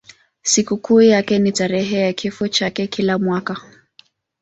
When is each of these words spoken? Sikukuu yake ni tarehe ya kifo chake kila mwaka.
Sikukuu 0.41 1.01
yake 1.01 1.39
ni 1.39 1.51
tarehe 1.51 1.99
ya 1.99 2.13
kifo 2.13 2.47
chake 2.47 2.87
kila 2.87 3.19
mwaka. 3.19 3.57